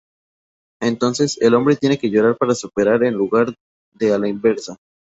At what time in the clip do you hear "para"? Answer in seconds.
2.35-2.55